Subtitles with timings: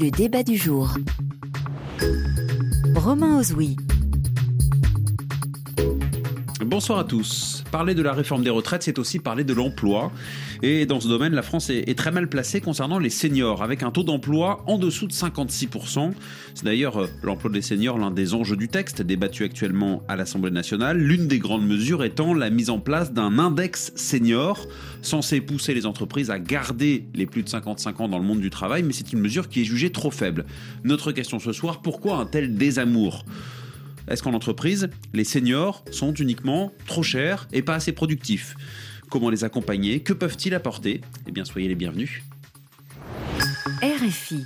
[0.00, 0.94] Le débat du jour.
[2.94, 3.76] Romain Ozoui.
[6.64, 7.62] Bonsoir à tous.
[7.70, 10.10] Parler de la réforme des retraites, c'est aussi parler de l'emploi.
[10.60, 13.92] Et dans ce domaine, la France est, très mal placée concernant les seniors, avec un
[13.92, 16.10] taux d'emploi en dessous de 56%.
[16.54, 20.50] C'est d'ailleurs euh, l'emploi des seniors l'un des enjeux du texte, débattu actuellement à l'Assemblée
[20.50, 20.98] nationale.
[20.98, 24.66] L'une des grandes mesures étant la mise en place d'un index senior,
[25.00, 28.50] censé pousser les entreprises à garder les plus de 55 ans dans le monde du
[28.50, 30.44] travail, mais c'est une mesure qui est jugée trop faible.
[30.82, 33.24] Notre question ce soir, pourquoi un tel désamour?
[34.10, 38.54] Est-ce qu'en entreprise, les seniors sont uniquement trop chers et pas assez productifs?
[39.10, 40.00] Comment les accompagner?
[40.00, 41.00] Que peuvent-ils apporter?
[41.26, 42.22] Eh bien, soyez les bienvenus.
[43.82, 44.44] RFI.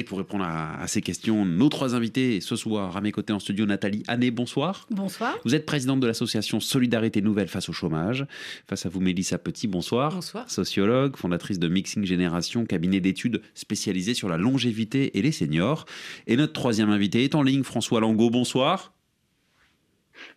[0.00, 3.38] Et pour répondre à, ces questions, nos trois invités ce soir à mes côtés en
[3.38, 4.86] studio, Nathalie Année, bonsoir.
[4.90, 5.36] Bonsoir.
[5.44, 8.24] Vous êtes présidente de l'association Solidarité Nouvelle face au chômage.
[8.66, 10.14] Face à vous, Mélissa Petit, bonsoir.
[10.14, 10.50] Bonsoir.
[10.50, 15.84] Sociologue, fondatrice de Mixing Génération, cabinet d'études spécialisé sur la longévité et les seniors.
[16.26, 18.94] Et notre troisième invité est en ligne, François Langot, bonsoir.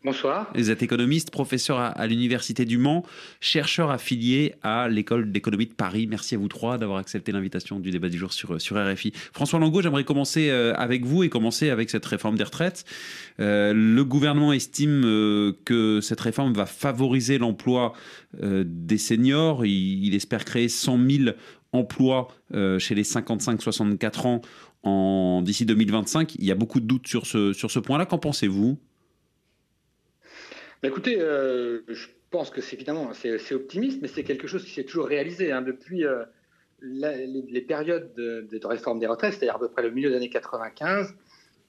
[0.03, 0.51] Bonsoir.
[0.55, 3.03] Vous êtes économiste, professeur à, l'Université du Mans,
[3.39, 6.07] chercheur affilié à l'École d'économie de Paris.
[6.07, 9.13] Merci à vous trois d'avoir accepté l'invitation du débat du jour sur, sur RFI.
[9.31, 12.85] François Langot, j'aimerais commencer euh, avec vous et commencer avec cette réforme des retraites.
[13.39, 17.93] Euh, le gouvernement estime euh, que cette réforme va favoriser l'emploi
[18.41, 19.65] des seniors.
[19.65, 21.29] Il, espère créer 100 000
[21.71, 22.29] emplois
[22.79, 24.41] chez les 55-64
[24.83, 26.35] ans d'ici 2025.
[26.35, 28.07] Il y a beaucoup de doutes sur ce point-là.
[28.07, 28.79] Qu'en pensez-vous?
[30.89, 34.83] Écoutez, euh, je pense que c'est évidemment c'est optimiste, mais c'est quelque chose qui s'est
[34.83, 35.61] toujours réalisé hein.
[35.61, 36.23] depuis euh,
[36.81, 41.13] les, périodes de, réforme des retraites, c'est-à-dire à peu près le milieu des années 95.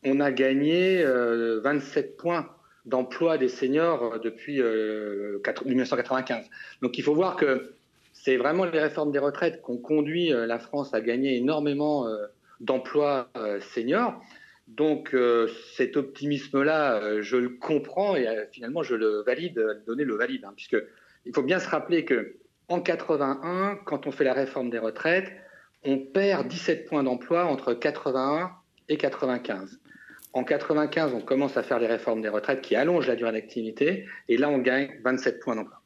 [0.04, 2.50] On a gagné 27 euh, points
[2.84, 6.44] d'emploi des seniors depuis 1995.
[6.82, 7.72] Donc il faut voir que
[8.12, 12.06] c'est vraiment les réformes des retraites qui ont conduit la France à gagner énormément
[12.60, 13.30] d'emplois
[13.72, 14.22] seniors.
[14.68, 20.04] Donc euh, cet optimisme-là, euh, je le comprends et euh, finalement je le valide, donner
[20.04, 20.76] le valide, hein, puisque
[21.26, 22.36] il faut bien se rappeler que
[22.68, 25.30] en 81, quand on fait la réforme des retraites,
[25.84, 28.52] on perd 17 points d'emploi entre 81
[28.88, 29.80] et 95.
[30.32, 34.06] En 95, on commence à faire les réformes des retraites qui allongent la durée d'activité,
[34.28, 35.83] et là on gagne 27 points d'emploi.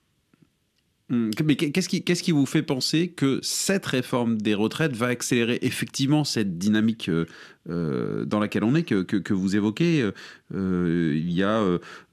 [1.11, 1.31] Hmm.
[1.43, 6.59] Mais qu'est-ce qui, vous fait penser que cette réforme des retraites va accélérer effectivement cette
[6.59, 7.25] dynamique euh,
[7.71, 10.07] euh, dans laquelle on est, que, vous évoquez
[10.55, 11.65] euh, Il y a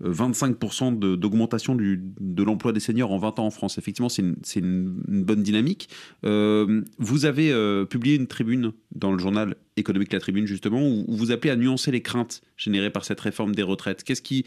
[0.01, 3.77] 25% d'augmentation de l'emploi des seniors en 20 ans en France.
[3.77, 4.21] Effectivement, c'est
[4.55, 4.85] une,
[5.25, 5.89] bonne dynamique.
[6.23, 11.51] vous avez publié une tribune dans le journal économique La Tribune, justement, où vous appelez
[11.51, 14.05] à nuancer les craintes générées par cette réforme des retraites.
[14.05, 14.45] Qu'est-ce qui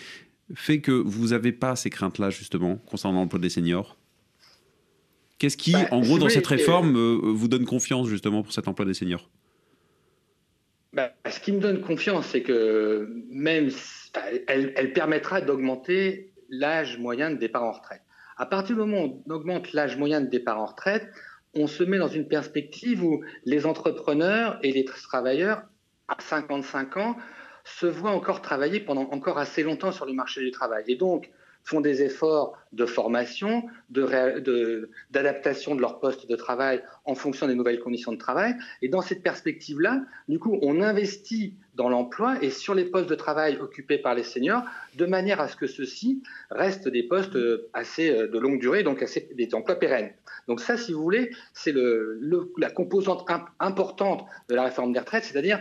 [0.54, 3.97] fait que vous n'avez pas ces craintes-là, justement, concernant l'emploi des seniors?
[5.38, 8.66] Qu'est-ce qui, bah, en gros, dans cette réforme, euh, vous donne confiance justement pour cet
[8.66, 9.30] emploi des seniors?
[10.92, 13.70] Bah, Ce qui me donne confiance, c'est que même
[14.48, 18.02] elle, permettra d'augmenter l'âge moyen de départ en retraite.
[18.36, 21.08] À partir du moment où on augmente l'âge moyen de départ en retraite,
[21.54, 25.62] on se met dans une perspective où les entrepreneurs et les travailleurs
[26.08, 27.16] à 55 ans
[27.64, 30.84] se voient encore travailler pendant encore assez longtemps sur le marché du travail.
[30.88, 31.30] Et donc,
[31.68, 37.54] font des efforts de formation, d'adaptation de, de, leur poste de travail en fonction des
[37.54, 38.54] nouvelles conditions de travail.
[38.80, 43.14] Et dans cette perspective-là, du coup, on investit dans l'emploi et sur les postes de
[43.14, 44.62] travail occupés par les seniors,
[44.96, 47.38] de manière à ce que ceux-ci restent des postes
[47.74, 50.10] assez euh, de longue durée, donc assez, des emplois pérennes.
[50.48, 52.18] Donc ça, si vous voulez, c'est le,
[52.56, 53.26] la composante
[53.60, 55.60] importante de la réforme des retraites, c'est-à-dire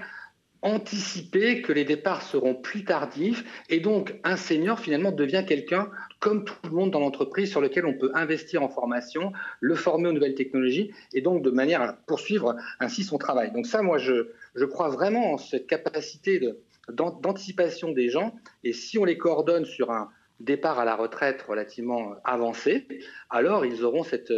[0.61, 6.45] anticiper que les départs seront plus tardifs et donc un senior finalement devient quelqu'un comme
[6.45, 10.13] tout le monde dans l'entreprise sur lequel on peut investir en formation, le former aux
[10.13, 13.51] nouvelles technologies et donc de manière à poursuivre ainsi son travail.
[13.51, 14.25] Donc ça, moi, je,
[14.65, 16.41] crois vraiment en cette capacité
[16.89, 22.15] d'anticipation des gens et si on les coordonne sur un départ à la retraite relativement
[22.23, 22.87] avancé,
[23.29, 24.31] alors ils auront cette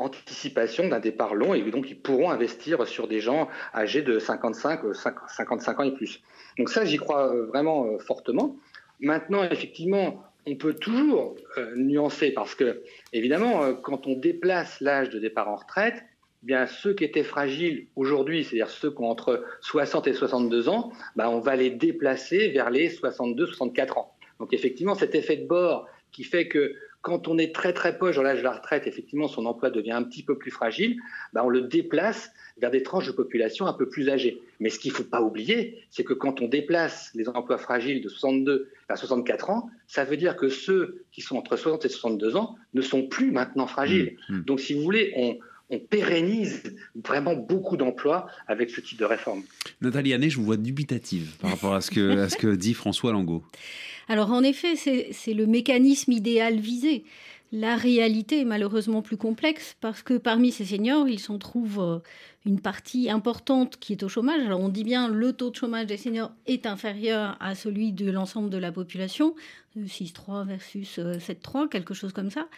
[0.00, 4.80] anticipation d'un départ long et donc ils pourront investir sur des gens âgés de 55,
[4.94, 6.22] 55 euh, ans et plus.
[6.58, 8.56] Donc ça, j'y crois euh, vraiment euh, fortement.
[8.98, 11.36] Maintenant, effectivement, on peut toujours
[11.76, 12.82] nuancer parce que,
[13.12, 16.02] évidemment, quand on déplace l'âge de départ en retraite,
[16.42, 20.68] eh bien ceux qui étaient fragiles aujourd'hui, c'est-à-dire ceux qui ont entre 60 et 62
[20.68, 24.14] ans, bah, on va les déplacer vers les 62-64 ans.
[24.38, 28.16] Donc effectivement, cet effet de bord qui fait que quand on est très très proche
[28.16, 31.00] dans l'âge de la retraite, effectivement, son emploi devient un petit peu plus fragile,
[31.32, 32.30] ben on le déplace
[32.60, 34.42] vers des tranches de population un peu plus âgées.
[34.58, 38.02] Mais ce qu'il ne faut pas oublier, c'est que quand on déplace les emplois fragiles
[38.02, 41.88] de 62 à 64 ans, ça veut dire que ceux qui sont entre 60 et
[41.88, 44.16] 62 ans ne sont plus maintenant fragiles.
[44.28, 44.44] Mmh, mmh.
[44.44, 45.38] Donc, si vous voulez, on,
[45.70, 46.62] on pérennise
[47.02, 49.42] vraiment beaucoup d'emplois avec ce type de réforme.
[49.80, 52.74] Nathalie Année, je vous vois dubitative par rapport à ce que, à ce que dit
[52.74, 53.42] François Langot.
[54.10, 57.04] Alors en effet, c'est le mécanisme idéal visé.
[57.52, 61.98] La réalité est malheureusement plus complexe parce que parmi ces seniors, il s'en trouve euh,
[62.44, 64.42] une partie importante qui est au chômage.
[64.44, 68.10] Alors on dit bien le taux de chômage des seniors est inférieur à celui de
[68.10, 69.36] l'ensemble de la population,
[69.78, 72.48] 6,3 versus 7,3, euh, quelque chose comme ça.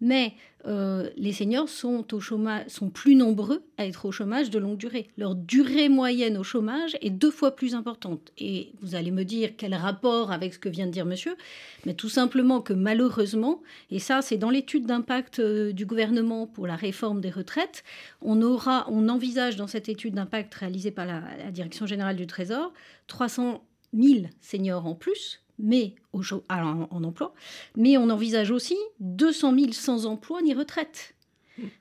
[0.00, 0.34] Mais
[0.66, 4.76] euh, les seniors sont, au chômage, sont plus nombreux à être au chômage de longue
[4.76, 5.08] durée.
[5.16, 8.32] Leur durée moyenne au chômage est deux fois plus importante.
[8.38, 11.36] Et vous allez me dire quel rapport avec ce que vient de dire monsieur,
[11.84, 16.66] mais tout simplement que malheureusement, et ça c'est dans l'étude d'impact euh, du gouvernement pour
[16.66, 17.84] la réforme des retraites,
[18.20, 22.26] on, aura, on envisage dans cette étude d'impact réalisée par la, la Direction générale du
[22.26, 22.72] Trésor
[23.06, 23.62] 300
[23.94, 27.34] 000 seniors en plus mais au, en, emploi,
[27.76, 31.14] mais on envisage aussi 200 000 sans emploi ni retraite.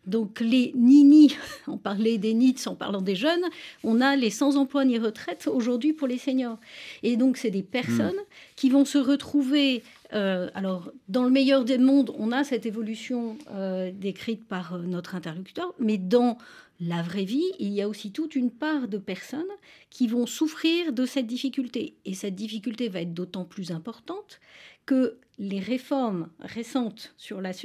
[0.06, 1.36] Donc les nini,
[1.68, 3.44] on parlait des NITS en parlant des jeunes,
[3.84, 6.58] on a les sans emploi ni retraite aujourd'hui pour les seniors.
[7.04, 8.20] Et donc c'est des personnes
[8.56, 9.84] qui vont se retrouver,
[10.16, 14.80] euh, alors dans le meilleur des mondes, on a cette évolution euh, décrite par euh,
[14.80, 16.38] notre interlocuteur, mais dans
[16.80, 19.44] la vraie vie, il y a aussi toute une part de personnes
[19.90, 21.96] qui vont souffrir de cette difficulté.
[22.06, 24.40] Et cette difficulté va être d'autant plus importante
[24.86, 27.16] que les réformes récentes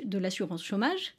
[0.05, 1.15] de l'assurance chômage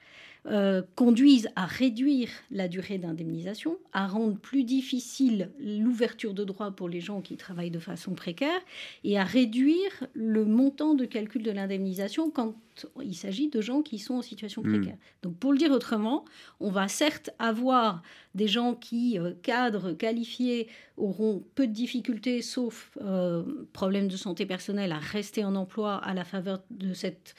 [0.47, 6.89] euh, conduisent à réduire la durée d'indemnisation, à rendre plus difficile l'ouverture de droits pour
[6.89, 8.59] les gens qui travaillent de façon précaire
[9.03, 12.55] et à réduire le montant de calcul de l'indemnisation quand
[13.03, 14.69] il s'agit de gens qui sont en situation hmm.
[14.79, 14.97] précaire.
[15.21, 16.25] Donc pour le dire autrement,
[16.59, 18.01] on va certes avoir
[18.33, 20.67] des gens qui, euh, cadres qualifiés,
[20.97, 26.15] auront peu de difficultés, sauf euh, problème de santé personnelle, à rester en emploi à
[26.15, 27.35] la faveur de cette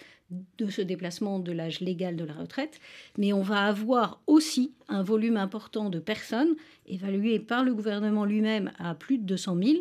[0.59, 2.81] de ce déplacement de l'âge légal de la retraite,
[3.19, 6.55] mais on va avoir aussi un volume important de personnes,
[6.87, 9.79] évaluées par le gouvernement lui-même à plus de 200 000,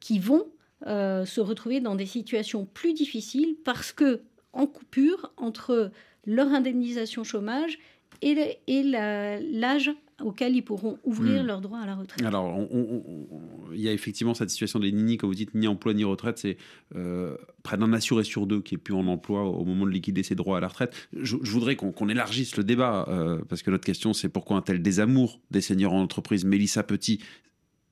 [0.00, 0.46] qui vont
[0.86, 4.22] euh, se retrouver dans des situations plus difficiles parce que
[4.52, 5.90] en coupure entre
[6.24, 7.78] leur indemnisation chômage
[8.22, 9.90] et, l'âge
[10.22, 11.46] auquel ils pourront ouvrir hmm.
[11.46, 12.24] leurs droits à la retraite.
[12.24, 12.58] Alors,
[13.72, 16.38] il y a effectivement cette situation des nini, comme vous dites, ni emploi ni retraite.
[16.38, 16.56] C'est
[16.96, 20.22] euh, près d'un assuré sur deux qui est plus en emploi au moment de liquider
[20.22, 20.94] ses droits à la retraite.
[21.12, 24.82] Je, voudrais qu'on élargisse le débat, euh, parce que notre question, c'est pourquoi un tel
[24.82, 26.44] désamour des seniors en entreprise?
[26.44, 27.20] Mélissa Petit,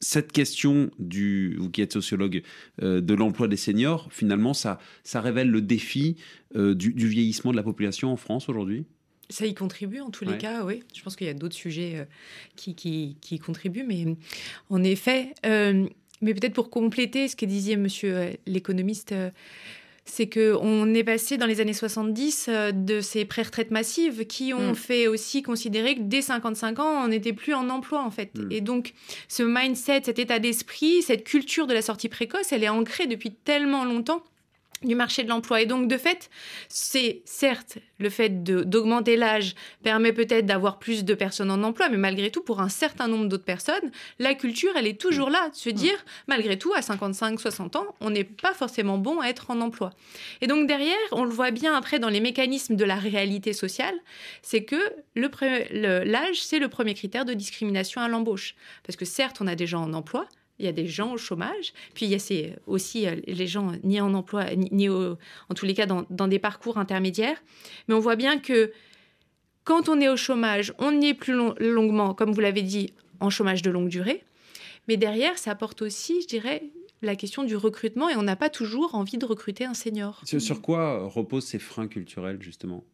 [0.00, 2.42] cette question du, vous qui êtes sociologue,
[2.82, 6.16] euh, de l'emploi des seniors, finalement, ça, ça révèle le défi
[6.54, 8.86] du, vieillissement de la population en France aujourd'hui?
[9.28, 10.82] Ça y contribue en tous les cas, oui.
[10.94, 12.04] Je pense qu'il y a d'autres sujets euh,
[12.56, 14.04] qui, qui, qui, contribuent, mais
[14.70, 15.86] en effet, euh,
[16.22, 19.14] mais peut-être pour compléter ce que disait monsieur euh, l'économiste,
[20.04, 24.76] c'est qu'on est passé dans les années 70 de ces pré-retraites massives qui ont mm.
[24.76, 28.30] fait aussi considérer que dès 55 ans, on n'était plus en emploi en fait.
[28.38, 28.52] Mm.
[28.52, 28.92] Et donc
[29.26, 33.32] ce mindset, cet état d'esprit, cette culture de la sortie précoce, elle est ancrée depuis
[33.32, 34.22] tellement longtemps
[34.86, 35.60] du marché de l'emploi.
[35.60, 36.30] Et donc, de fait,
[36.68, 41.96] c'est certes le fait d'augmenter l'âge permet peut-être d'avoir plus de personnes en emploi, mais
[41.96, 45.54] malgré tout, pour un certain nombre d'autres personnes, la culture, elle est toujours là, de
[45.54, 45.96] se dire,
[46.26, 49.92] malgré tout, à 55, 60 ans, on n'est pas forcément bon à être en emploi.
[50.40, 53.94] Et donc, derrière, on le voit bien après dans les mécanismes de la réalité sociale,
[54.42, 54.76] c'est que
[55.14, 58.54] l'âge, c'est le premier critère de discrimination à l'embauche.
[58.84, 60.26] Parce que certes, on a des gens en emploi,
[60.58, 63.72] il y a des gens au chômage, puis il y a aussi euh, les gens
[63.84, 65.16] ni en emploi, ni, en
[65.54, 67.42] tous les cas dans, des parcours intermédiaires.
[67.88, 68.72] Mais on voit bien que
[69.64, 73.30] quand on est au chômage, on y est plus longuement, comme vous l'avez dit, en
[73.30, 74.22] chômage de longue durée.
[74.88, 76.62] Mais derrière, ça apporte aussi, je dirais,
[77.02, 80.22] la question du recrutement et on n'a pas toujours envie de recruter un senior.
[80.24, 82.84] Sur quoi reposent ces freins culturels, justement?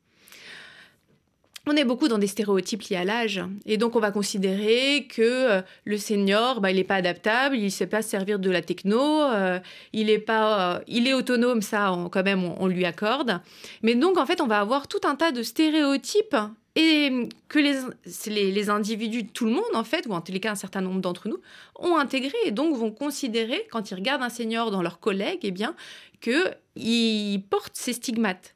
[1.67, 3.41] On est beaucoup dans des stéréotypes liés à l'âge.
[3.67, 7.65] Et donc, on va considérer que euh, le senior, bah, il n'est pas adaptable, il
[7.65, 9.61] ne sait pas servir de la techno, euh,
[9.93, 13.41] il, est pas, euh, il est autonome, ça, quand même, on, lui accorde.
[13.83, 16.37] Mais donc, en fait, on va avoir tout un tas de stéréotypes
[16.75, 20.51] et que les, les, individus, tout le monde, en fait, ou en tous les cas,
[20.51, 21.39] un certain nombre d'entre nous,
[21.79, 25.51] ont intégré et donc vont considérer, quand ils regardent un senior dans leurs collègues, eh
[25.53, 25.77] bien,
[26.21, 28.55] qu'il porte ces stigmates.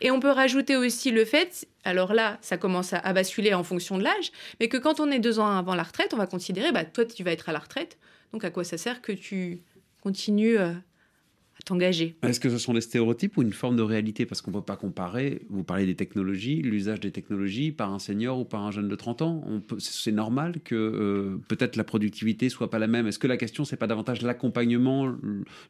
[0.00, 3.98] Et on peut rajouter aussi le fait, alors là, ça commence à, basculer en fonction
[3.98, 6.72] de l'âge, mais que quand on est deux ans avant la retraite, on va considérer,
[6.72, 7.98] bah, toi, tu vas être à la retraite,
[8.32, 9.60] donc à quoi ça sert que tu
[10.02, 12.16] continues euh, à t'engager?
[12.22, 14.26] Est-ce que ce sont des stéréotypes ou une forme de réalité?
[14.26, 17.98] Parce qu'on ne peut pas comparer, vous parlez des technologies, l'usage des technologies par un
[17.98, 19.44] senior ou par un jeune de 30 ans.
[19.78, 23.06] C'est normal que euh, peut-être la productivité soit pas la même.
[23.06, 25.14] Est-ce que la question, c'est pas davantage l'accompagnement,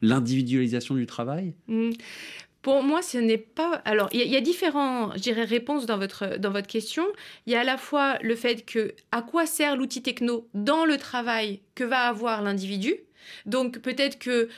[0.01, 1.53] l'individualisation du travail?
[1.67, 1.91] Mmh
[2.67, 3.81] Pour moi, ce n'est pas.
[3.85, 7.05] Alors, il y, a différentes, je dirais, réponses dans votre, dans votre question.
[7.45, 10.83] Il y a à la fois le fait que à quoi sert l'outil techno dans
[10.83, 12.93] le travail que va avoir l'individu?
[13.45, 14.49] Donc, peut-être que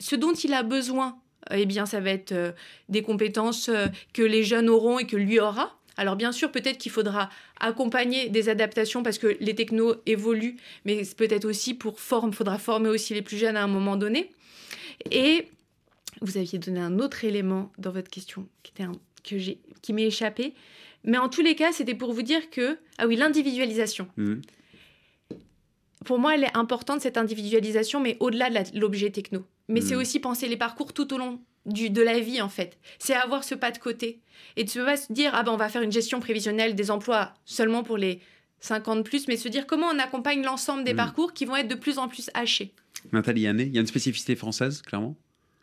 [0.00, 1.18] ce dont il a besoin,
[1.50, 2.52] eh bien, ça va être euh,
[2.88, 5.76] des compétences euh, que les jeunes auront et que lui aura.
[5.98, 7.28] Alors bien sûr, peut-être qu'il faudra
[7.60, 10.56] accompagner des adaptations parce que les technos évoluent,
[10.86, 14.30] mais peut-être aussi pour forme, faudra former aussi les plus jeunes à un moment donné.
[15.10, 15.48] Et
[16.20, 18.88] vous aviez donné un autre élément dans votre question qui, était
[19.24, 20.54] que j'ai, qui m'est échappé.
[21.04, 24.08] Mais en tous les cas, c'était pour vous dire que, ah oui, l'individualisation.
[24.16, 24.34] Mmh.
[26.04, 29.44] Pour moi, elle est importante, cette individualisation, mais au-delà de l'objet techno.
[29.68, 30.00] Mais c'est mmh.
[30.00, 32.78] aussi penser les parcours tout au long du, de la vie, en fait.
[32.98, 34.20] C'est avoir ce pas de côté.
[34.56, 36.90] Et de ne pas se dire, ah ben, on va faire une gestion prévisionnelle des
[36.90, 38.20] emplois seulement pour les
[38.60, 40.96] 50 plus, mais se dire comment on accompagne l'ensemble des mmh.
[40.96, 42.74] parcours qui vont être de plus en plus hachés.
[43.12, 45.16] Nathalie Yanné, il y a une spécificité française, clairement?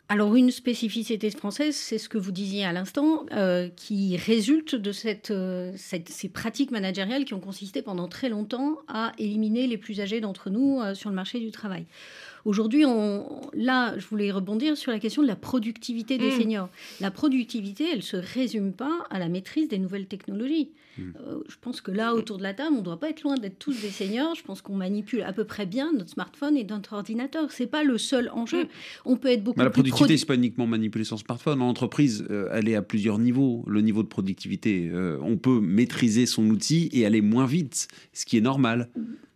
[0.08, 4.92] Alors une spécificité française, c'est ce que vous disiez à l'instant, euh, qui résulte de
[5.30, 10.20] euh, ces pratiques managériales qui ont consisté pendant très longtemps à éliminer les plus âgés
[10.20, 11.86] d'entre nous euh, sur le marché du travail.
[12.46, 12.84] Aujourd'hui,
[13.54, 16.40] là, je voulais rebondir sur la question de la productivité des mmh.
[16.40, 16.68] seniors.
[17.00, 20.70] La productivité, elle ne se résume pas à la maîtrise des nouvelles technologies.
[20.96, 21.02] Mmh.
[21.02, 23.34] Euh, je pense que là, autour de la table, on ne doit pas être loin
[23.34, 24.36] d'être tous des seniors.
[24.36, 27.50] Je pense qu'on manipule à peu près bien notre smartphone et notre ordinateur.
[27.50, 28.62] Ce n'est pas le seul enjeu.
[28.62, 28.68] Mmh.
[29.06, 31.58] On peut être beaucoup La productivité, ce n'est pas uniquement manipuler son smartphone.
[31.58, 33.64] L'entreprise, euh, elle est à plusieurs niveaux.
[33.66, 38.24] Le niveau de productivité, euh, on peut maîtriser son outil et aller moins vite, ce
[38.24, 38.88] qui est normal.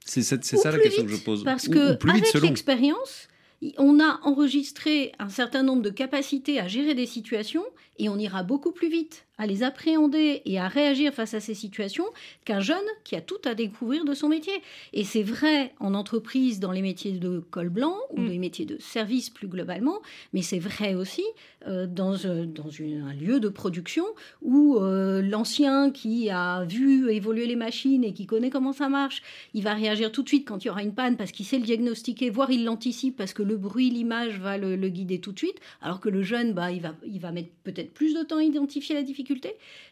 [0.05, 1.45] C'est ça la question que je pose.
[1.45, 3.29] Parce que avec l'expérience,
[3.77, 7.65] on a enregistré un certain nombre de capacités à gérer des situations
[7.99, 11.55] et on ira beaucoup plus vite à les appréhender et à réagir face à ces
[11.55, 12.05] situations
[12.45, 14.53] qu'un jeune qui a tout à découvrir de son métier.
[14.93, 18.29] Et c'est vrai en entreprise dans les métiers de col blanc ou mm.
[18.29, 20.01] les métiers de service plus globalement,
[20.35, 21.25] mais c'est vrai aussi
[21.67, 24.05] euh, dans, euh, dans un lieu de production
[24.43, 29.23] où euh, l'ancien qui a vu évoluer les machines et qui connaît comment ça marche,
[29.55, 31.59] il va réagir tout de suite quand il y aura une panne parce qu'il sait
[31.59, 35.39] le diagnostiquer, voire il l'anticipe parce que le bruit, l'image va le, guider tout de
[35.39, 38.37] suite, alors que le jeune, bah, il, va, il va mettre peut-être plus de temps
[38.37, 39.30] à identifier la difficulté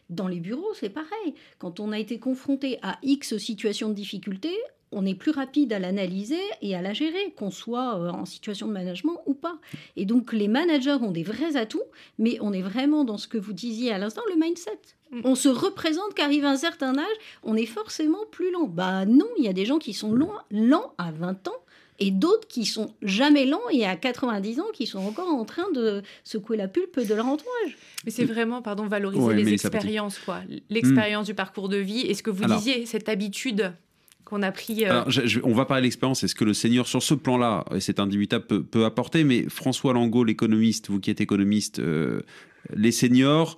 [0.09, 1.33] dans les bureaux, c'est pareil.
[1.57, 4.49] Quand on a été confronté à X situations de difficulté,
[4.91, 8.67] on est plus rapide à l'analyser et à la gérer, qu'on soit euh, en situation
[8.67, 9.59] de management ou pas.
[9.95, 11.83] Et donc les managers ont des vrais atouts,
[12.17, 14.79] mais on est vraiment dans ce que vous disiez à l'instant, le mindset.
[15.11, 15.21] Mm.
[15.25, 18.67] On se représente qu'arrive un certain âge, on est forcément plus lent.
[18.67, 21.63] Bah non, il y a des gens qui sont lents, lents à 20 ans
[21.99, 25.69] et d'autres qui sont jamais lents et à 90 ans qui sont encore en train
[25.73, 27.77] de secouer la pulpe de leur entourage.
[28.05, 30.41] Mais c'est vraiment, pardon, valoriser les expériences, quoi.
[30.69, 33.73] L'expérience du parcours de vie et ce que vous disiez, cette habitude
[34.25, 34.85] qu'on a pris.
[34.85, 35.03] Euh,
[35.43, 36.23] on va parler de l'expérience.
[36.23, 39.23] Est-ce que le Seigneur, sur ce plan-là, et c'est indubitable, peut, peut, apporter?
[39.23, 42.21] Mais François Langot, l'économiste, vous qui êtes économiste, euh,
[42.75, 43.57] les seniors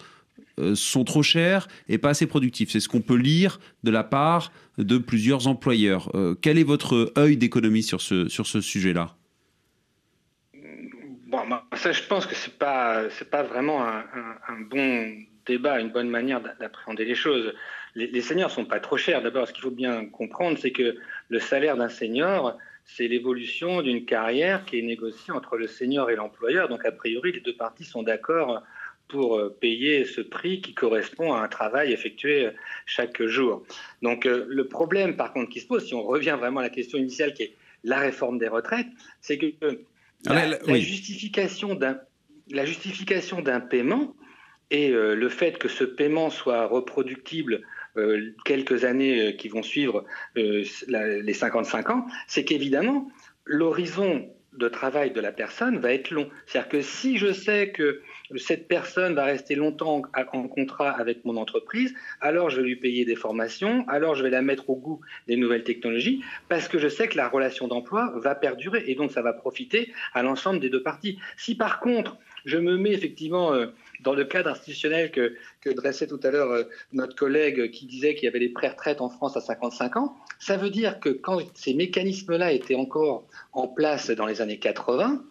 [0.75, 2.69] sont trop chers et pas assez productifs.
[2.71, 6.09] C'est ce qu'on peut lire de la part de plusieurs employeurs.
[6.15, 9.15] Euh, quel est votre œil d'économie sur ce, sur ce sujet-là?
[11.27, 11.39] Bon,
[11.73, 15.13] ça, je pense que ce n'est pas, pas vraiment un, bon
[15.45, 17.53] débat, une bonne manière d'appréhender les choses.
[17.95, 19.21] Les, seniors ne sont pas trop chers.
[19.21, 20.97] D'abord, ce qu'il faut bien comprendre, c'est que
[21.29, 26.15] le salaire d'un senior, c'est l'évolution d'une carrière qui est négociée entre le senior et
[26.15, 26.67] l'employeur.
[26.67, 28.63] Donc, a priori, les deux parties sont d'accord
[29.11, 32.51] pour euh, payer ce prix qui correspond à un travail effectué euh,
[32.85, 33.63] chaque jour.
[34.01, 36.69] Donc euh, le problème par contre qui se pose, si on revient vraiment à la
[36.69, 37.53] question initiale qui est
[37.83, 38.87] la réforme des retraites,
[39.19, 39.53] c'est que
[40.27, 41.99] ah, la, justification d'un
[42.51, 44.15] la justification d'un paiement
[44.69, 47.61] et le fait que ce paiement soit reproductible
[48.45, 53.11] quelques années qui vont suivre les 55 ans, c'est qu'évidemment,
[53.45, 56.29] l'horizon de travail de la personne va être long.
[56.45, 58.01] C'est-à-dire que si je sais que
[58.35, 60.01] cette personne va rester longtemps
[60.33, 64.29] en contrat avec mon entreprise, alors je vais lui payer des formations, alors je vais
[64.29, 68.13] la mettre au goût des nouvelles technologies, parce que je sais que la relation d'emploi
[68.15, 71.17] va perdurer et donc ça va profiter à l'ensemble des deux parties.
[71.37, 73.67] Si par contre, je me mets effectivement euh,
[74.03, 75.35] dans le cadre institutionnel que,
[75.73, 79.09] dressait tout à l'heure euh, notre collègue qui disait qu'il y avait les pré-retraites en
[79.09, 84.09] France à 55 ans, ça veut dire que quand ces mécanismes-là étaient encore en place
[84.09, 85.21] dans les années 80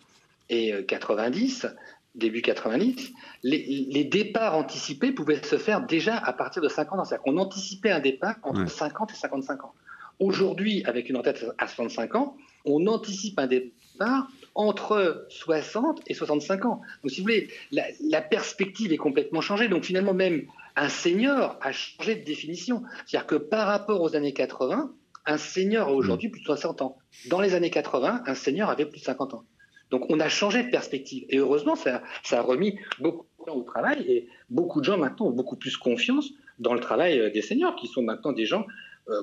[0.51, 1.69] et 90, euh,
[2.15, 3.13] début 90,
[3.43, 7.05] les, départs anticipés pouvaient se faire déjà à partir de 50 ans.
[7.05, 9.75] C'est-à-dire qu'on anticipait un départ entre 50 et 55 ans.
[10.19, 16.65] Aujourd'hui, avec une retraite à 65 ans, on anticipe un départ entre 60 et 65
[16.65, 16.81] ans.
[17.03, 19.69] Donc, si vous voulez, la, perspective est complètement changée.
[19.69, 22.83] Donc, finalement, même un senior a changé de définition.
[23.07, 24.93] C'est-à-dire que par rapport aux années 80,
[25.27, 26.99] un senior a aujourd'hui plus de 60 ans.
[27.29, 29.45] Dans les années 80, un senior avait plus de 50 ans.
[29.91, 31.25] Donc on a changé de perspective.
[31.29, 35.33] Et heureusement, ça, ça a remis beaucoup au travail et beaucoup de gens maintenant ont
[35.33, 38.67] beaucoup plus confiance dans le travail des seniors, qui sont maintenant des gens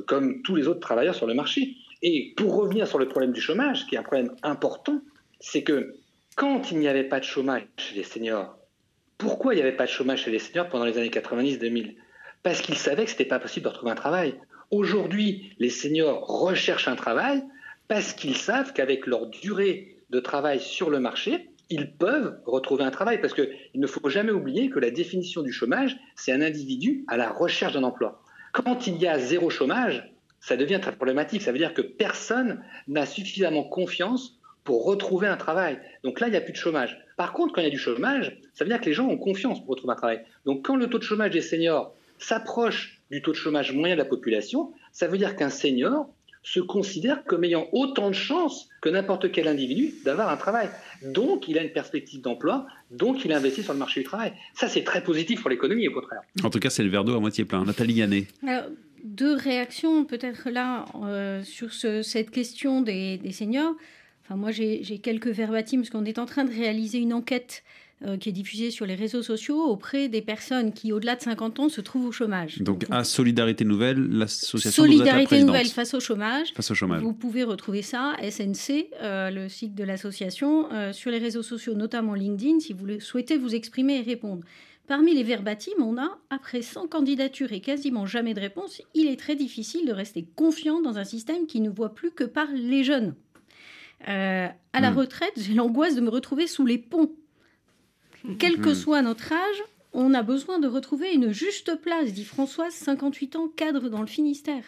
[0.05, 1.75] comme tous les autres travailleurs sur le marché.
[2.01, 5.01] Et pour revenir sur le problème du chômage, qui est un problème important,
[5.39, 5.96] c'est que
[6.36, 8.58] quand il n'y avait pas de chômage chez les seniors,
[9.17, 11.96] pourquoi il n'y avait pas de chômage chez les seniors pendant les années 90-2000
[12.44, 14.36] Parce qu'ils savaient que ce n'était pas possible de retrouver un travail.
[14.70, 17.44] Aujourd'hui, les seniors recherchent un travail
[17.88, 22.91] parce qu'ils savent qu'avec leur durée de travail sur le marché, ils peuvent retrouver un
[22.91, 23.20] travail.
[23.20, 27.17] Parce qu'il ne faut jamais oublier que la définition du chômage, c'est un individu à
[27.17, 28.22] la recherche d'un emploi.
[28.53, 31.41] Quand il y a zéro chômage, ça devient très problématique.
[31.41, 34.37] Ça veut dire que personne n'a suffisamment confiance
[34.67, 35.79] pour retrouver un travail.
[36.03, 37.01] Donc là, il n'y a plus de chômage.
[37.15, 39.17] Par contre, quand il y a du chômage, ça veut dire que les gens ont
[39.17, 40.19] confiance pour retrouver un travail.
[40.45, 44.00] Donc quand le taux de chômage des seniors s'approche du taux de chômage moyen de
[44.00, 46.09] la population, ça veut dire qu'un senior
[46.43, 50.67] se considère comme ayant autant de chances que n'importe quel individu d'avoir un travail.
[51.01, 54.33] Donc, il a une perspective d'emploi, donc il investit sur le marché du travail.
[54.53, 56.24] Ça, c'est très positif pour l'économie, au contraire.
[56.43, 57.63] En tout cas, c'est le verre d'eau à moitié plein.
[57.63, 58.27] Nathalie Yannet.
[58.45, 58.63] Alors,
[59.05, 63.74] deux réactions peut-être là euh, sur cette question des, des seniors.
[64.27, 67.63] Enfin, moi, j'ai quelques verbatims parce qu'on est en train de réaliser une enquête
[68.05, 71.60] euh, qui est diffusée sur les réseaux sociaux auprès des personnes qui, au-delà de 50
[71.62, 72.62] ans, se trouvent au chômage.
[72.62, 76.53] Donc, à Solidarité Nouvelle, l'association Solidarité Nouvelle face au chômage.
[76.53, 77.01] Face au chômage.
[77.01, 81.74] Vous pouvez retrouver ça, SNC, euh, le site de l'association, euh, sur les réseaux sociaux,
[81.74, 84.43] notamment LinkedIn, si vous souhaitez vous exprimer et répondre.
[84.88, 89.19] Parmi les verbatims, on a, après 100 candidatures et quasiment jamais de réponse, il est
[89.19, 92.86] très difficile de rester confiant dans un système qui ne voit plus que par les
[92.86, 93.13] jeunes.
[94.08, 94.98] Euh, à la hmm.
[94.98, 97.12] retraite, j'ai l'angoisse de me retrouver sous les ponts.
[98.39, 98.75] Quel que hmm.
[98.75, 99.63] soit notre âge,
[99.94, 104.08] on a besoin de retrouver une juste place, dit Françoise, 58 ans, cadre dans le
[104.08, 104.63] Finistère.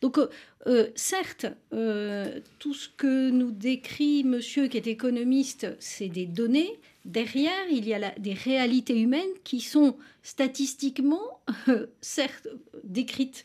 [0.00, 0.28] Donc, euh,
[0.66, 6.78] euh, certes, tout ce que nous décrit monsieur qui est économiste, c'est des données.
[7.04, 11.40] Derrière, il y a des réalités humaines qui sont statistiquement,
[12.00, 12.48] certes,
[12.82, 13.44] décrites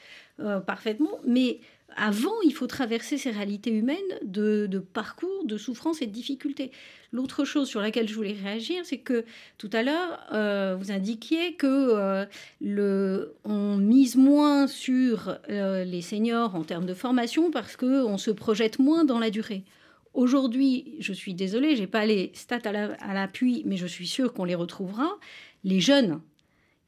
[0.66, 1.60] parfaitement, mais
[2.00, 6.72] avant, il faut traverser ces réalités humaines de, parcours, de souffrance et de difficultés.
[7.12, 9.26] L'autre chose sur laquelle je voulais réagir, c'est que
[9.58, 12.26] tout à l'heure, euh, vous indiquiez que euh,
[12.62, 18.32] le, on mise moins sur euh, les seniors en termes de formation parce qu'on se
[18.32, 19.63] projette moins dans la durée.
[20.13, 24.45] Aujourd'hui, je suis désolée, j'ai pas les stats à l'appui, mais je suis sûre qu'on
[24.45, 25.17] les retrouvera.
[25.63, 26.21] Les jeunes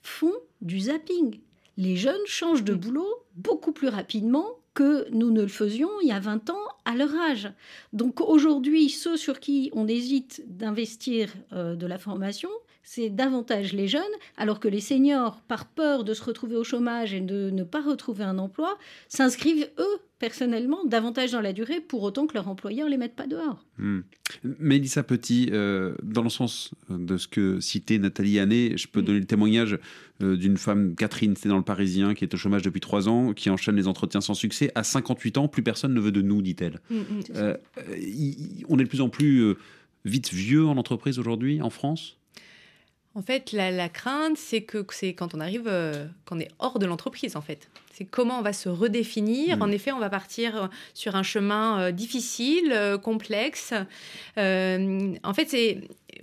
[0.01, 1.39] font du zapping.
[1.77, 6.12] Les jeunes changent de boulot beaucoup plus rapidement que nous ne le faisions il y
[6.12, 7.51] a 20 ans à leur âge.
[7.93, 12.49] Donc aujourd'hui, ceux sur qui on hésite d'investir euh, de la formation,
[12.83, 14.01] c'est davantage les jeunes,
[14.37, 17.81] alors que les seniors, par peur de se retrouver au chômage et de ne pas
[17.81, 22.87] retrouver un emploi, s'inscrivent, eux, personnellement, davantage dans la durée, pour autant que leur employeur
[22.87, 23.65] ne les mette pas dehors.
[23.77, 24.01] Hmm.
[24.43, 29.05] Mélissa Petit, euh, dans le sens de ce que citait Nathalie Hannet, je peux hmm.
[29.05, 29.79] donner le témoignage
[30.21, 33.33] euh, d'une femme, Catherine, c'est dans le Parisien, qui est au chômage depuis trois ans,
[33.33, 34.71] qui enchaîne les entretiens sans succès.
[34.75, 36.79] À 58 ans, plus personne ne veut de nous, dit-elle.
[36.89, 37.01] Hmm,
[37.35, 37.57] euh,
[38.69, 39.55] on est de plus en plus
[40.05, 42.20] vite vieux en entreprise aujourd'hui, en France?
[43.13, 46.86] En fait, la, crainte, c'est que c'est quand on arrive, euh, qu'on est hors de
[46.86, 47.69] l'entreprise, en fait.
[47.93, 49.58] C'est comment on va se redéfinir.
[49.58, 49.62] Mm.
[49.62, 53.74] En effet, on va partir sur un chemin euh, difficile, euh, complexe.
[54.38, 55.82] en fait, c'est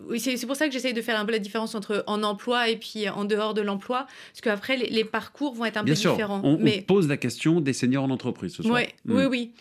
[0.08, 2.68] oui, c'est pour ça que j'essaye de faire un peu la différence entre en emploi
[2.68, 6.40] et puis en dehors de l'emploi, parce qu'après, les, parcours vont être un peu différents.
[6.44, 6.78] On, Mais...
[6.80, 8.80] on pose la question des seniors en entreprise ce soir.
[9.04, 9.16] Mm.
[9.16, 9.52] Oui, oui.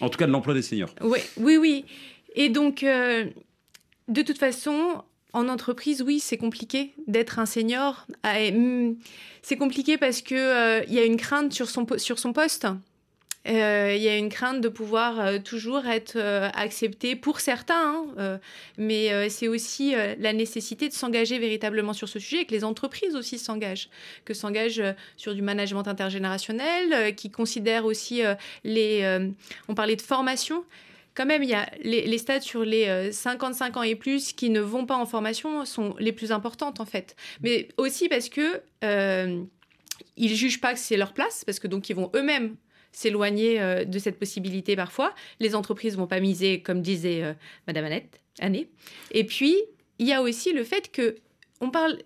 [0.00, 0.90] En tout cas, de l'emploi des seniors.
[1.00, 1.84] Oui, oui, oui.
[2.34, 5.02] Et donc, de toute façon,
[5.34, 8.06] en entreprise, oui, c'est compliqué d'être un senior.
[8.22, 8.94] Ah, hmm,
[9.42, 12.66] c'est compliqué parce que euh, y a une crainte sur son, sur son poste.
[13.46, 16.18] Euh, il y a une crainte de pouvoir euh, toujours être
[16.54, 18.40] accepté pour certains, hein,
[18.78, 23.16] mais c'est aussi la nécessité de s'engager véritablement sur ce sujet et que les entreprises
[23.16, 23.90] aussi s'engagent,
[24.24, 24.82] que s'engagent
[25.16, 28.22] sur du management intergénérationnel, qui considèrent aussi
[28.62, 29.28] les...
[29.68, 30.64] on parlait de formation,
[31.14, 34.32] quand même, il y a les, les stades sur les 55 euh, ans et plus
[34.32, 37.14] qui ne vont pas en formation sont les plus importantes en fait.
[37.40, 39.42] Mais aussi parce que euh,
[40.16, 42.56] ils jugent pas que c'est leur place, parce que donc ils vont eux-mêmes
[42.90, 45.14] s'éloigner euh, de cette possibilité parfois.
[45.40, 47.32] Les entreprises vont pas miser, comme disait euh,
[47.66, 48.68] Madame Annette, Année.
[49.12, 49.56] Et puis
[50.00, 51.16] il y a aussi le fait que
[51.60, 51.98] on parle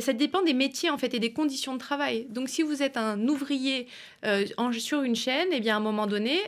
[0.00, 2.26] ça dépend des métiers en fait et des conditions de travail.
[2.28, 3.86] Donc si vous êtes un ouvrier
[4.72, 6.38] sur une chaîne, et eh bien à un moment donné,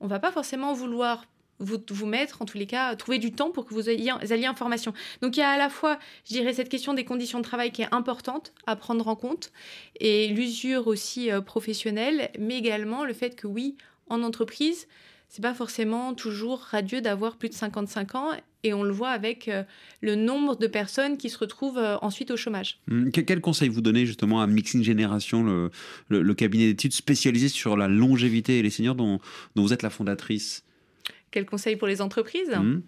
[0.00, 1.26] on va pas forcément vouloir
[1.60, 4.48] vous, vous, mettre, en tous les cas, trouver du temps pour que vous ayez, alliez
[4.48, 4.92] en formation.
[5.22, 7.72] Donc il y a à la fois, je dirais, cette question des conditions de travail
[7.72, 9.50] qui est importante à prendre en compte,
[9.98, 13.76] et l'usure aussi euh, professionnelle, mais également le fait que oui,
[14.08, 14.86] en entreprise,
[15.28, 18.30] c'est pas forcément toujours radieux d'avoir plus de 55 ans
[18.64, 19.62] et on le voit avec euh,
[20.00, 22.80] le nombre de personnes qui se retrouvent euh, ensuite au chômage.
[22.90, 25.70] Hum, quel conseil vous donnez justement à Mixing Génération,
[26.08, 29.20] le, cabinet d'études spécialisé sur la longévité et les seniors dont,
[29.54, 30.64] vous êtes la fondatrice?
[31.30, 32.50] Quel conseil pour les entreprises?
[32.54, 32.82] Hum.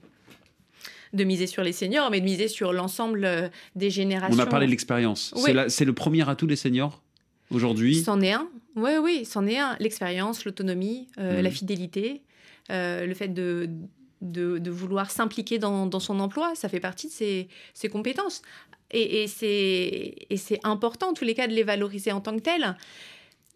[1.13, 4.37] de miser sur les seniors, mais de miser sur l'ensemble euh, des générations.
[4.37, 5.35] On a parlé de l'expérience.
[5.69, 7.03] C'est le premier atout des seniors
[7.51, 7.97] aujourd'hui?
[7.97, 8.49] C'en est un.
[8.77, 9.77] Oui, oui, c'en est un.
[9.79, 11.41] L'expérience, l'autonomie, hum.
[11.41, 12.23] la fidélité,
[12.71, 13.69] le fait de,
[14.21, 16.55] de, vouloir s'impliquer dans, son emploi.
[16.55, 18.43] Ça fait partie de ses, compétences.
[18.93, 22.77] Et, et c'est important, en tous les cas, de les valoriser en tant que tels.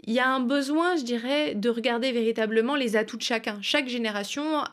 [0.07, 3.59] Il y a un besoin, je dirais, de regarder véritablement les atouts de chacun.
[3.63, 4.65] Chaque génération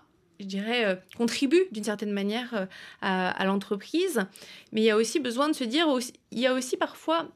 [0.42, 2.66] je dirais, euh, contribue d'une certaine manière euh,
[3.02, 4.26] à, l'entreprise.
[4.72, 5.88] Mais il y a aussi besoin de se dire,
[6.32, 7.30] il y a aussi parfois.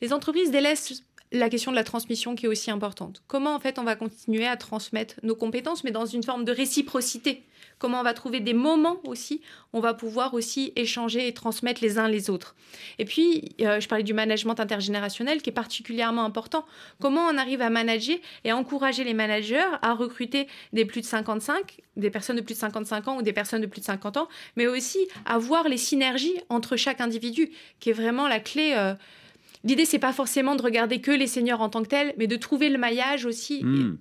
[0.00, 3.22] Les entreprises délaissent la question de la transmission qui est aussi importante.
[3.26, 6.52] Comment en fait on va continuer à transmettre nos compétences, mais dans une forme de
[6.52, 7.42] réciprocité?
[7.78, 9.40] Comment on va trouver des moments aussi,
[9.72, 12.56] on va pouvoir aussi échanger et transmettre les uns les autres?
[12.98, 16.64] Et puis, euh, je parlais du management intergénérationnel qui est particulièrement important.
[17.00, 21.06] Comment on arrive à manager et à encourager les managers à recruter des plus de
[21.06, 24.16] 55, des personnes de plus de 55 ans ou des personnes de plus de 50
[24.16, 28.74] ans, mais aussi à voir les synergies entre chaque individu, qui est vraiment la clé.
[28.76, 28.94] Euh,
[29.64, 32.36] L'idée, c'est pas forcément de regarder que les seniors en tant que tels, mais de
[32.36, 33.96] trouver le maillage aussi hmm.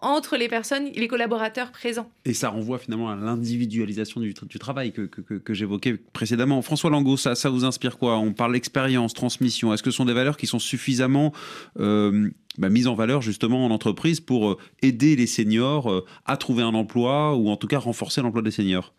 [0.00, 2.10] entre les personnes, les collaborateurs présents.
[2.24, 6.62] Et ça renvoie finalement à l'individualisation du, travail que, que, j'évoquais précédemment.
[6.62, 8.16] François Langot, ça, ça vous inspire quoi?
[8.16, 9.74] On parle d'expérience, transmission.
[9.74, 11.32] Est-ce que ce sont des valeurs qui sont suffisamment
[11.78, 16.38] euh, bah, mises en valeur justement en entreprise pour euh, aider les seniors euh, à
[16.38, 18.94] trouver un emploi ou en tout cas renforcer l'emploi des seniors?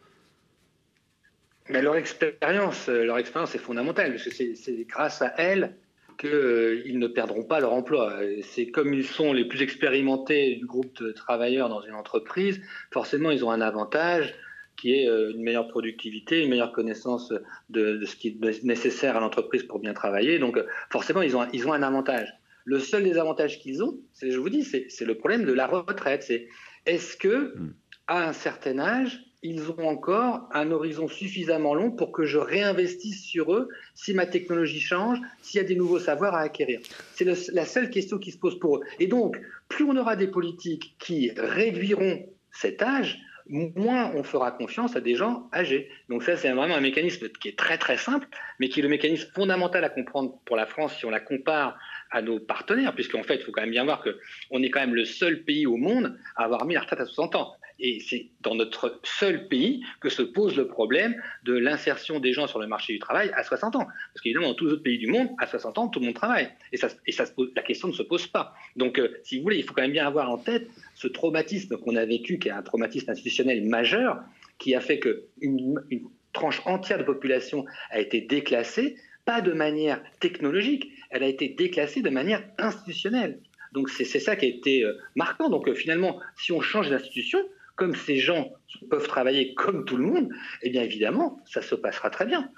[1.67, 5.75] Mais leur expérience, leur expérience est fondamentale, parce que c'est grâce à elle
[6.17, 8.13] qu'ils euh, ne perdront pas leur emploi.
[8.41, 13.31] C'est comme ils sont les plus expérimentés du groupe de travailleurs dans une entreprise, forcément
[13.31, 14.33] ils ont un avantage
[14.77, 17.33] qui est euh, une meilleure productivité, une meilleure connaissance
[17.69, 20.39] de, ce qui est nécessaire à l'entreprise pour bien travailler.
[20.39, 22.33] Donc forcément ils ont, ils ont un avantage.
[22.65, 26.23] Le seul désavantage qu'ils ont, je vous dis, c'est le problème de la retraite.
[26.23, 26.47] C'est
[26.85, 27.73] est-ce que hmm.
[28.07, 33.23] à un certain âge, ils ont encore un horizon suffisamment long pour que je réinvestisse
[33.23, 36.79] sur eux si ma technologie change, s'il y a des nouveaux savoirs à acquérir.
[37.13, 38.81] C'est la seule question qui se pose pour eux.
[38.99, 44.95] Et donc, plus on aura des politiques qui réduiront cet âge, moins on fera confiance
[44.95, 45.91] à des gens âgés.
[46.09, 48.27] Donc ça, c'est vraiment un mécanisme qui est très très simple,
[48.59, 51.77] mais qui est le mécanisme fondamental à comprendre pour la France si on la compare
[52.09, 54.95] à nos partenaires, puisqu'en fait, il faut quand même bien voir qu'on est quand même
[54.95, 57.55] le seul pays au monde à avoir mis la retraite à 60 ans.
[57.79, 62.47] Et c'est dans notre seul pays que se pose le problème de l'insertion des gens
[62.47, 63.85] sur le marché du travail à 60 ans.
[63.85, 66.15] Parce qu'évidemment, dans tous les autres pays du monde, à 60 ans, tout le monde
[66.15, 66.49] travaille.
[66.71, 68.53] Et, ça, et ça la question ne se pose pas.
[68.75, 71.77] Donc, euh, si vous voulez, il faut quand même bien avoir en tête ce traumatisme
[71.77, 74.19] qu'on a vécu, qui est un traumatisme institutionnel majeur,
[74.57, 80.03] qui a fait qu'une une tranche entière de population a été déclassée, pas de manière
[80.19, 83.39] technologique, elle a été déclassée de manière institutionnelle.
[83.71, 85.49] Donc c'est ça qui a été euh, marquant.
[85.49, 87.39] Donc euh, finalement, si on change d'institution,
[87.75, 88.51] comme ces gens
[88.89, 90.29] peuvent travailler comme tout le monde,
[90.61, 92.49] eh bien évidemment, ça se passera très bien.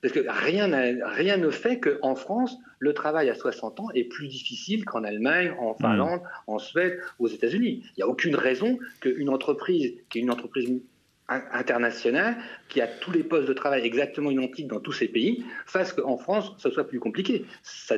[0.00, 0.70] Parce que rien,
[1.06, 5.52] rien ne fait qu'en France, le travail à 60 ans est plus difficile qu'en Allemagne,
[5.58, 5.76] en mmh.
[5.80, 7.82] Finlande, en Suède, aux États-Unis.
[7.84, 10.80] Il n'y a aucune raison qu'une entreprise qui est une entreprise
[11.28, 12.36] international
[12.68, 16.16] qui a tous les postes de travail exactement identiques dans tous ces pays fasse qu'en
[16.16, 17.44] France, ce soit plus compliqué.
[17.62, 17.96] Ça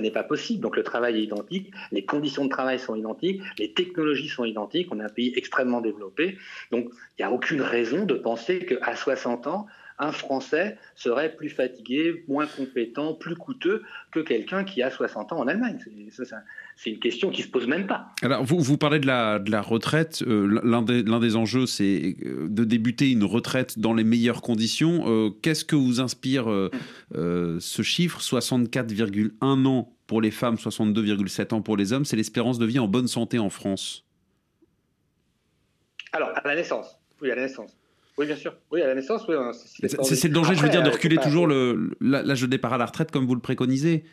[0.00, 0.62] n'est pas, possible.
[0.62, 4.88] Donc le travail est identique, les conditions de travail sont identiques, les technologies sont identiques.
[4.92, 6.38] On est un pays extrêmement développé.
[6.70, 9.66] Donc il n'y a aucune raison de penser qu'à 60 ans,
[10.00, 15.40] un Français serait plus fatigué, moins compétent, plus coûteux que quelqu'un qui a 60 ans
[15.40, 15.78] en Allemagne.
[16.76, 18.08] C'est une question qui ne se pose même pas.
[18.22, 20.22] Alors, vous, vous parlez de la, de la retraite.
[20.26, 25.04] Euh, L'un des, des, enjeux, c'est euh, de débuter une retraite dans les meilleures conditions.
[25.06, 26.46] Euh, qu'est-ce que vous inspire
[27.12, 28.20] ce chiffre?
[28.20, 32.06] 64,1 ans pour les femmes, 62,7 ans pour les hommes.
[32.06, 34.06] C'est l'espérance de vie en bonne santé en France.
[36.12, 36.98] Alors, à la naissance.
[37.20, 37.76] Oui, à la naissance.
[38.20, 38.54] Oui, bien sûr.
[38.70, 39.34] Oui, à la naissance, oui.
[39.34, 42.84] Hein, c'est le danger, je veux dire, de reculer toujours l'âge de départ à la
[42.84, 44.04] retraite comme vous le préconisez.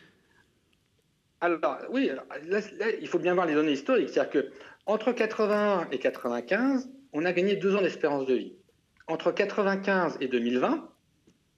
[1.42, 2.10] Alors, oui,
[2.46, 2.62] là,
[3.02, 4.08] il faut bien voir les données historiques.
[4.08, 4.44] C'est-à-dire
[4.86, 8.54] qu'entre 81 et 95, on a gagné deux ans d'espérance de vie.
[9.08, 10.88] Entre 95 et 2020,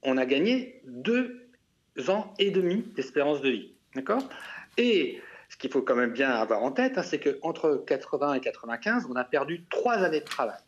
[0.03, 1.47] on a gagné deux
[2.09, 3.75] ans et demi d'espérance de vie.
[3.95, 4.29] D'accord?
[4.77, 8.41] Et ce qu'il faut quand même bien avoir en tête, hein, c'est qu'entre 80 et
[8.41, 10.59] 95, on a perdu trois années de travail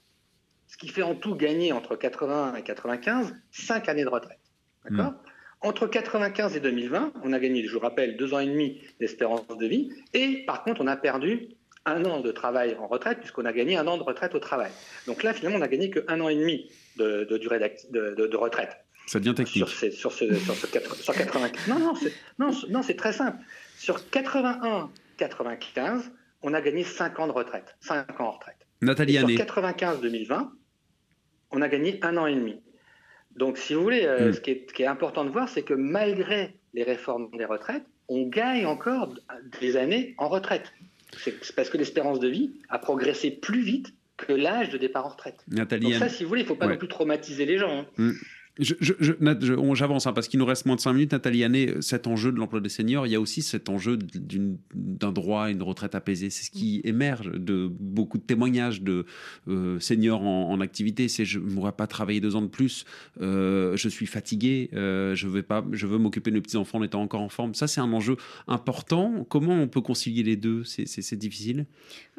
[0.72, 4.40] ce qui fait en tout gagner entre 80 et 95 5 années de retraite.
[4.88, 5.16] D'accord hmm.
[5.61, 9.46] Entre 95 et 2020, on a gagné, je vous rappelle, deux ans et demi d'espérance
[9.46, 11.50] de vie, et par contre, on a perdu
[11.85, 14.72] un an de travail en retraite, puisqu'on a gagné un an de retraite au travail.
[15.06, 18.76] Donc là, finalement, on a gagné qu'un an et demi de, durée de, retraite.
[19.06, 19.68] Ça devient technique.
[19.68, 23.38] Sur, sur, ce, sur, 80, non, non, c'est, non, non, c'est très simple.
[23.78, 26.11] Sur 81-95,
[26.42, 28.56] on a gagné 5 ans de retraite, 5 ans en retraite.
[28.80, 30.48] Nathalie Sur 95-2020,
[31.52, 32.60] on a gagné un an et demi.
[33.36, 34.32] Donc, si vous voulez, euh, hmm.
[34.32, 38.66] ce, qui est, important de voir, c'est que malgré les réformes des retraites, on gagne
[38.66, 39.14] encore
[39.60, 40.72] des années en retraite.
[41.18, 45.10] C'est parce que l'espérance de vie a progressé plus vite que l'âge de départ en
[45.10, 45.44] retraite.
[45.48, 47.80] Nathalie Donc ça, si vous voulez, il ne faut pas non plus traumatiser les gens.
[47.80, 47.86] Hein.
[47.96, 48.12] Hmm.
[48.58, 51.12] J'avance hein, parce qu'il nous reste moins de 5 minutes.
[51.12, 53.98] Nathalie Année, cet enjeu de l'emploi des seniors, il y a aussi cet enjeu
[54.74, 56.28] d'un droit à une retraite apaisée.
[56.28, 59.06] C'est ce qui émerge de beaucoup de témoignages de
[59.48, 61.08] euh, seniors en, activité.
[61.08, 62.84] C'est je ne pourrais pas travailler deux ans de plus,
[63.20, 66.82] euh, je suis fatigué, euh, je, vais pas, je veux m'occuper de mes petits-enfants en
[66.82, 67.54] étant encore en forme.
[67.54, 69.26] Ça, c'est un enjeu important.
[69.30, 70.62] Comment on peut concilier les deux?
[70.64, 71.64] C'est difficile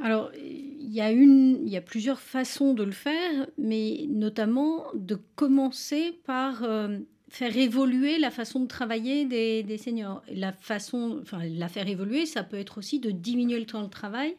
[0.01, 5.19] Alors, il y, a il y a plusieurs façons de le faire, mais notamment de
[5.35, 10.23] commencer par euh, faire évoluer la façon de travailler des, seniors.
[10.31, 13.89] La façon, enfin, la faire évoluer, ça peut être aussi de diminuer le temps de
[13.89, 14.35] travail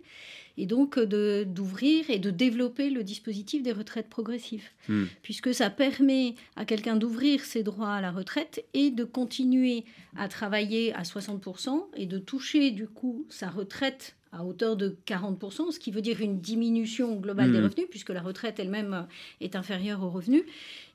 [0.56, 5.06] et donc d'ouvrir et de développer le dispositif des retraites progressives, hmm.
[5.22, 9.84] puisque ça permet à quelqu'un d'ouvrir ses droits à la retraite et de continuer
[10.16, 15.70] à travailler à 60% et de toucher du coup sa retraite à hauteur de 40%,
[15.70, 17.64] ce qui veut dire une diminution globale des hmm.
[17.64, 19.06] revenus, puisque la retraite elle-même
[19.40, 20.42] est inférieure aux revenus.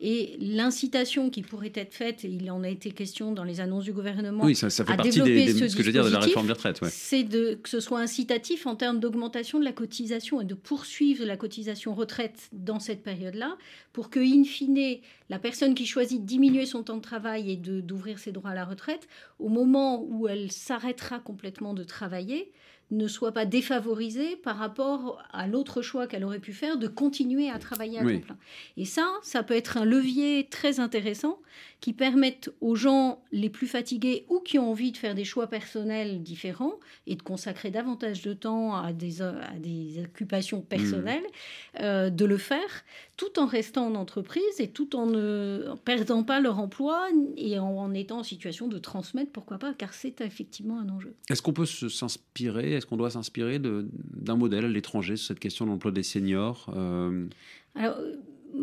[0.01, 3.93] Et l'incitation qui pourrait être faite, il en a été question dans les annonces du
[3.93, 6.53] gouvernement, oui, ça, fait partie des, ce, que je veux dire de la réforme des
[6.53, 11.25] retraites, c'est que ce soit incitatif en termes d'augmentation de la cotisation et de poursuivre
[11.25, 13.57] la cotisation retraite dans cette période-là,
[13.93, 14.99] pour que, in fine,
[15.29, 18.55] la personne qui choisit de diminuer son temps de travail et d'ouvrir ses droits à
[18.55, 19.07] la retraite,
[19.39, 22.51] au moment où elle s'arrêtera complètement de travailler,
[22.91, 27.49] ne soit pas défavorisée par rapport à l'autre choix qu'elle aurait pu faire de continuer
[27.49, 28.37] à travailler à temps plein.
[28.77, 31.39] Et ça, ça peut être un levier très intéressant
[31.81, 35.47] qui permette aux gens les plus fatigués ou qui ont envie de faire des choix
[35.47, 36.73] personnels différents
[37.07, 41.81] et de consacrer davantage de temps à des, à des occupations personnelles, mmh.
[41.81, 42.83] euh, de le faire
[43.19, 47.93] tout en restant en entreprise et tout en ne perdant pas leur emploi et en,
[47.93, 51.13] étant en situation de transmettre, pourquoi pas, car c'est effectivement un enjeu.
[51.29, 55.65] Est-ce qu'on peut s'inspirer, est-ce qu'on doit s'inspirer d'un modèle à l'étranger sur cette question
[55.65, 57.27] de l'emploi des seniors euh?
[57.75, 57.97] Alors,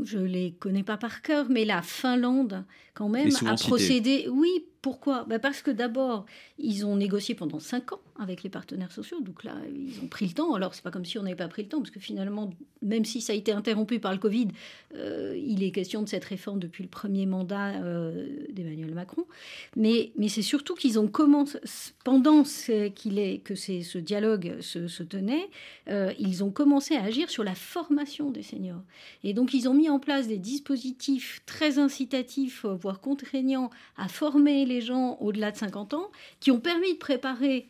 [0.02, 2.64] je les connais pas par cœur, mais la Finlande,
[2.94, 4.26] quand même, a procédé.
[4.30, 5.24] Oui, pourquoi?
[5.24, 6.26] Bah, Parce que d'abord,
[6.58, 9.20] ils ont négocié pendant cinq ans avec les partenaires sociaux.
[9.20, 10.54] Donc là, ils ont pris le temps.
[10.54, 12.50] Alors, c'est pas comme si on n'avait pas pris le temps, parce que finalement,
[12.82, 14.48] même si ça a été interrompu par le Covid,
[14.94, 19.24] euh, il est question de cette réforme depuis le premier mandat euh, d'Emmanuel Macron.
[19.74, 21.58] Mais, c'est surtout qu'ils ont commencé,
[22.04, 22.44] pendant
[22.94, 25.48] qu'il est, que ce dialogue se, tenait,
[25.88, 28.82] euh, ils ont commencé à agir sur la formation des seniors.
[29.24, 34.64] Et donc, ils ont mis en place des dispositifs très incitatifs, voire contraignants, à former
[34.64, 36.10] les gens au-delà de 50 ans,
[36.40, 37.68] qui ont permis de préparer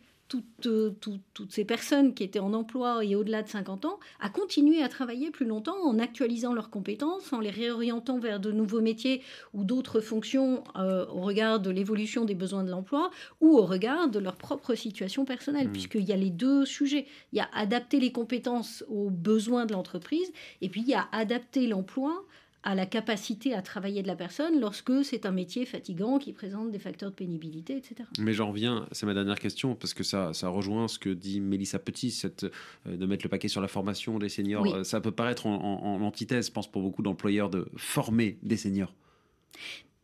[0.65, 4.29] euh, toutes, toutes, ces personnes qui étaient en emploi et au-delà de 50 ans à
[4.29, 8.81] continuer à travailler plus longtemps en actualisant leurs compétences, en les réorientant vers de nouveaux
[8.81, 9.21] métiers
[9.53, 14.09] ou d'autres fonctions euh, au regard de l'évolution des besoins de l'emploi ou au regard
[14.09, 15.71] de leur propre situation personnelle, mmh.
[15.71, 17.05] puisqu'il y a les deux sujets.
[17.31, 21.07] Il y a adapter les compétences aux besoins de l'entreprise et puis il y a
[21.13, 22.25] adapter l'emploi
[22.67, 26.69] à la capacité à travailler de la personne lorsque c'est un métier fatigant qui présente
[26.69, 28.09] des facteurs de pénibilité, etc.
[28.19, 31.39] Mais j'en reviens, c'est ma dernière question, parce que ça, ça rejoint ce que dit
[31.39, 34.65] Mélissa Petit, cette, euh, de mettre le paquet sur la formation des seniors.
[34.65, 38.57] Euh, ça peut paraître en, en, antithèse, je pense, pour beaucoup d'employeurs, de former des
[38.57, 38.93] seniors.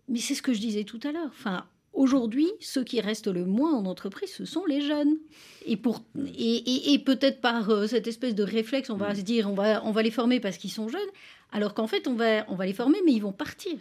[0.07, 1.27] Mais c'est ce que je disais tout à l'heure.
[1.27, 1.65] Enfin,
[2.03, 5.15] Aujourd'hui, ceux qui restent le moins en entreprise, ce sont les jeunes.
[5.65, 6.01] Et, pour,
[6.37, 9.15] et, et, peut-être par euh, cette espèce de réflexe, on va mm.
[9.15, 10.99] se dire on va, on va les former parce qu'ils sont jeunes,
[11.53, 13.77] alors qu'en fait, on va, on va les former, mais ils vont partir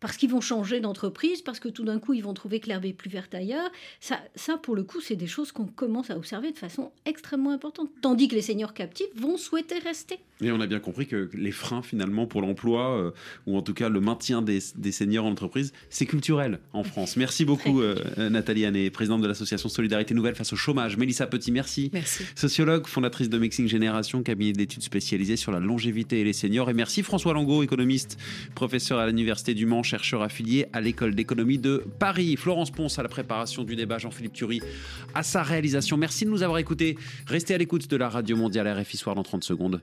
[0.00, 2.84] parce qu'ils vont changer d'entreprise, parce que tout d'un coup, ils vont trouver que l'herbe
[2.84, 3.70] est plus verte ailleurs.
[4.00, 7.50] Ça, ça pour le coup, c'est des choses qu'on commence à observer de façon extrêmement
[7.50, 7.90] importante.
[8.00, 10.18] Tandis que les seniors captifs vont souhaiter rester.
[10.40, 13.10] Et on a bien compris que les freins, finalement, pour l'emploi, euh,
[13.46, 17.16] ou en tout cas le maintien des, des seniors en entreprise, c'est culturel en France.
[17.16, 17.96] Merci beaucoup, euh,
[18.30, 20.96] Nathalie Anne, présidente de l'association Solidarité Nouvelle face au chômage.
[20.96, 21.90] Mélissa Petit, merci.
[21.92, 22.24] Merci.
[22.36, 26.70] Sociologue, fondatrice de Mixing Génération, cabinet d'études spécialisé sur la longévité et les seniors.
[26.70, 28.18] Et merci François Langot, économiste,
[28.54, 32.36] professeur à l'Université du Mans, chercheur affilié à l'école d'économie de Paris.
[32.36, 34.60] Florence Ponce à la préparation du débat, Jean-Philippe Thury
[35.14, 35.96] à sa réalisation.
[35.96, 36.96] Merci de nous avoir écoutés.
[37.26, 39.80] Restez à l'écoute de la Radio Mondiale RFI Soir dans 30 secondes.